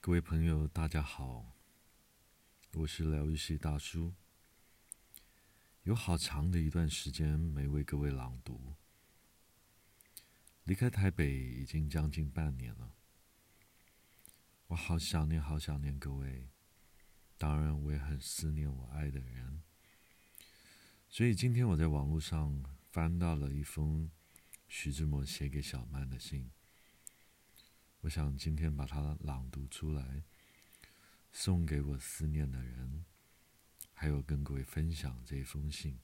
[0.00, 1.56] 各位朋友，大家好，
[2.74, 4.14] 我是疗愈系大叔。
[5.82, 8.76] 有好长的一段时间没为各位朗读，
[10.62, 12.94] 离开台北已经将近半年了。
[14.68, 16.48] 我好想念，好想念各位，
[17.36, 19.62] 当然我也很思念我爱的人。
[21.08, 24.10] 所以今天我在网络上翻到了一封
[24.68, 26.50] 徐志摩写给小曼的信。
[28.08, 30.22] 我想今天把它朗读出来，
[31.30, 33.04] 送给我思念的人，
[33.92, 35.98] 还有跟各位分享这封信。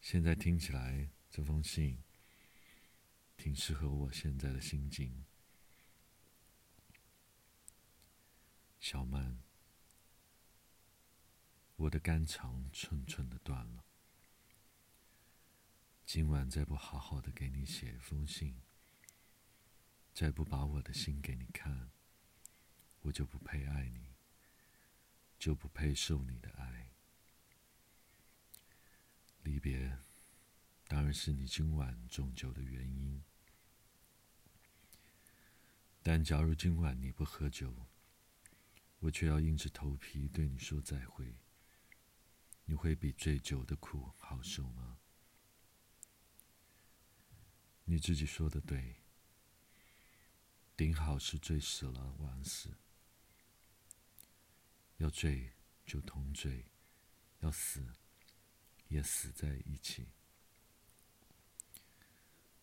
[0.00, 1.98] 现在听起来，这封信
[3.36, 5.24] 挺适合我现在的心境。
[8.78, 9.42] 小曼，
[11.74, 13.84] 我的肝肠寸寸的断了，
[16.06, 18.54] 今晚再不好好的给你写一封信。
[20.14, 21.90] 再不把我的心给你看，
[23.00, 24.14] 我就不配爱你，
[25.40, 26.92] 就不配受你的爱。
[29.42, 29.98] 离别
[30.86, 33.24] 当然是你今晚重酒的原因，
[36.00, 37.88] 但假如今晚你不喝酒，
[39.00, 41.34] 我却要硬着头皮对你说再会，
[42.66, 44.98] 你会比醉酒的苦好受吗？
[47.82, 49.03] 你自己说的对。
[50.76, 52.70] 顶好是醉死了，完事。
[54.96, 55.52] 要醉
[55.84, 56.64] 就同醉，
[57.40, 57.94] 要死
[58.88, 60.08] 也死在一起。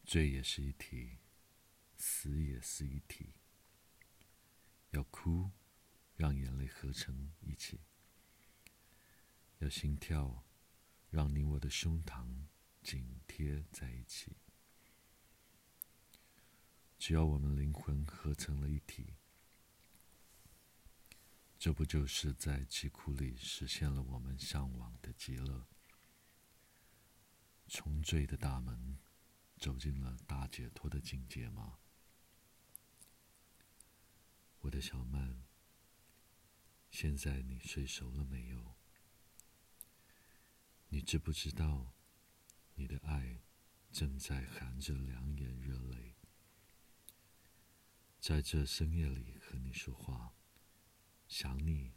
[0.03, 1.19] 醉也是一体，
[1.95, 3.33] 死也是一体。
[4.89, 5.51] 要哭，
[6.17, 7.79] 让眼泪合成一起。
[9.59, 10.43] 要心跳，
[11.09, 12.45] 让你我的胸膛
[12.83, 14.35] 紧贴在一起。
[17.01, 19.15] 只要我们灵魂合成了一体，
[21.57, 25.65] 这不就是在疾苦里实现了我们向往的极乐？
[27.67, 28.99] 从醉的大门
[29.57, 31.79] 走进了大解脱的境界吗？
[34.59, 35.41] 我的小曼，
[36.91, 38.75] 现在你睡熟了没有？
[40.89, 41.95] 你知不知道，
[42.75, 43.41] 你的爱
[43.91, 46.13] 正在含着两眼热泪？
[48.21, 50.35] 在这深夜里和你说话，
[51.27, 51.93] 想你，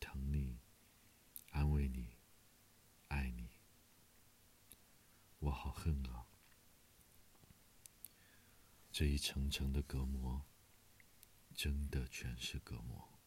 [0.00, 0.58] 疼你，
[1.50, 2.16] 安慰你，
[3.06, 3.48] 爱你，
[5.38, 6.26] 我好恨啊！
[8.90, 10.44] 这一层层的隔膜，
[11.54, 13.20] 真的全是隔膜，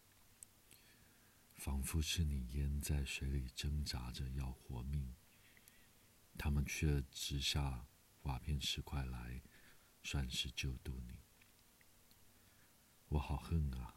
[1.56, 5.16] 仿佛是你淹在水里挣扎着要活命，
[6.38, 7.88] 他们却掷下
[8.24, 9.42] 瓦片石块来，
[10.04, 11.22] 算是救度你。
[13.12, 13.96] 我好恨啊！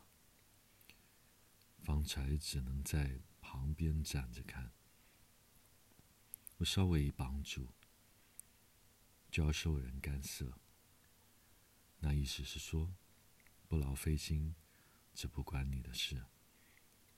[1.85, 4.73] 方才只能在旁边站着看，
[6.57, 7.69] 我稍微一绑住，
[9.31, 10.59] 就要受人干涉。
[12.01, 12.93] 那意思是说，
[13.69, 14.57] 不劳费心，
[15.15, 16.25] 这不关你的事，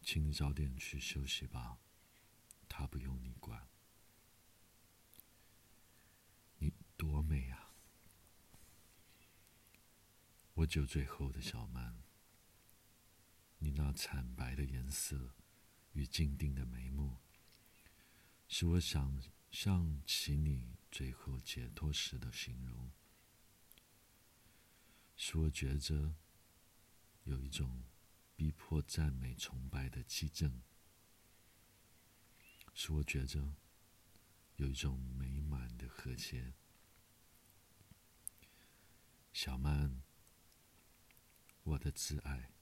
[0.02, 1.78] 请你早点去休息吧，
[2.68, 3.66] 他不用你管。
[6.58, 7.72] 你多美啊！
[10.56, 12.02] 我酒醉后的小曼，
[13.58, 15.34] 你那惨白的颜色
[15.92, 17.18] 与静定的眉目，
[18.48, 22.90] 使我想象起你最后解脱时的形容，
[25.14, 26.14] 使我觉着
[27.24, 27.84] 有一种
[28.34, 30.62] 逼迫赞美崇拜的激震，
[32.72, 33.52] 使我觉着
[34.56, 36.54] 有一种美满的和谐，
[39.34, 40.05] 小曼。
[41.66, 42.52] 我的挚爱，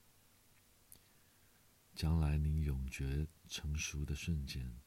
[1.95, 4.81] 将来你永绝成熟的瞬间，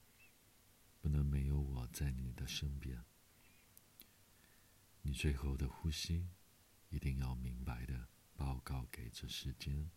[1.00, 3.06] 不能没有我在你的身边。
[5.04, 6.28] 你最后的呼吸，
[6.90, 9.92] 一定要明白的报告给这世间：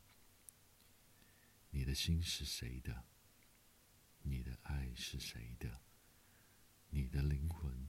[1.71, 3.07] 你的心是谁的？
[4.21, 5.81] 你的爱是谁的？
[6.91, 7.89] 你的灵魂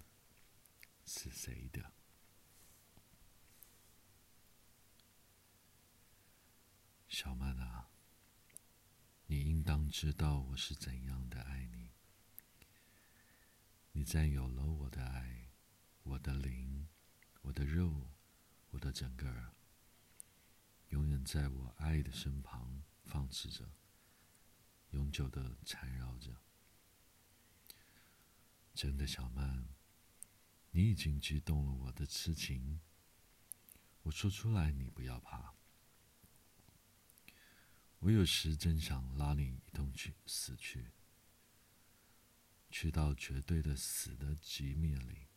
[1.06, 1.91] 是谁的？
[7.24, 7.88] 小曼啊，
[9.28, 11.92] 你应当知道我是怎样的爱你。
[13.92, 15.52] 你占有了我的爱，
[16.02, 16.88] 我的灵，
[17.42, 18.10] 我的肉，
[18.72, 19.54] 我的整个，
[20.88, 23.70] 永远在我爱的身旁放置着，
[24.90, 26.42] 永久的缠绕着。
[28.74, 29.68] 真的，小曼，
[30.72, 32.82] 你已经激动了我的痴情。
[34.02, 35.54] 我说出来，你不要怕。
[38.02, 40.88] 我有时真想拉你一同去死去，
[42.72, 45.28] 去到绝对的死的寂灭里，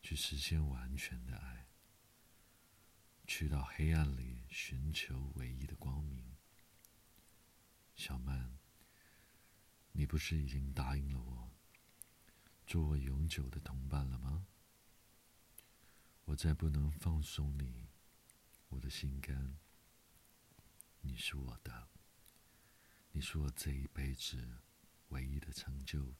[0.00, 1.66] 去实现完全的爱，
[3.26, 6.36] 去到黑暗里寻求唯一的光明。
[7.96, 8.56] 小曼，
[9.90, 11.50] 你不是已经答应了我，
[12.64, 14.46] 做我永久的同伴了吗？
[16.26, 17.88] 我再不能放松你，
[18.68, 19.58] 我的心肝。
[21.06, 21.88] 你是我的，
[23.12, 24.58] 你是我这一辈子
[25.10, 26.14] 唯一的成就。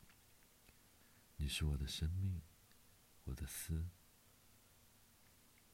[1.37, 2.41] 你是我的生命，
[3.25, 3.88] 我的思，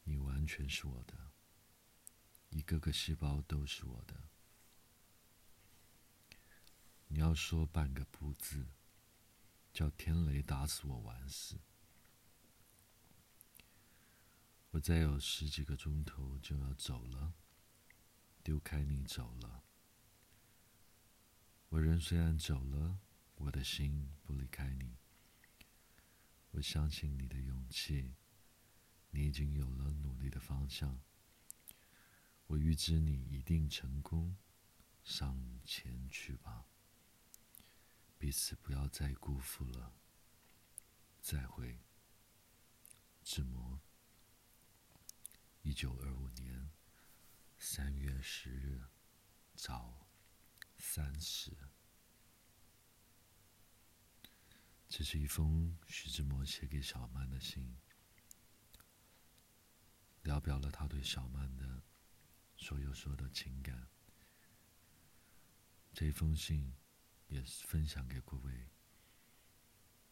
[0.05, 1.31] 你完全是我的，
[2.49, 4.25] 一个个细胞都是我的。
[7.09, 8.67] 你要说半个不字，
[9.75, 11.61] 叫天雷打死我完事。
[14.71, 17.35] 我再有十几个钟头就要走了。
[18.43, 19.63] 丢开你走了，
[21.69, 22.99] 我人虽然走了，
[23.37, 24.97] 我的心不离开你。
[26.51, 28.15] 我相信你的勇气，
[29.11, 31.01] 你已经有了努力的方向。
[32.49, 34.37] 我预知你一定成功，
[35.05, 36.67] 上前去吧。
[38.19, 39.95] 彼此不要再辜负了。
[41.21, 41.79] 再会，
[43.23, 43.81] 志摩。
[45.63, 46.71] 一九二五年。
[47.65, 48.83] 三月十日
[49.55, 50.09] 早
[50.79, 51.57] 三时，
[54.89, 57.77] 这是一封徐志摩写给小曼的信，
[60.25, 61.85] 聊表了他对小曼的
[62.57, 63.87] 所有所有的情感。
[65.95, 66.75] 这封信
[67.29, 68.71] 也是分享给各位，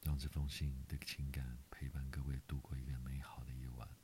[0.02, 3.99] 让这封信的情感陪伴各位度过一个美好的夜晚。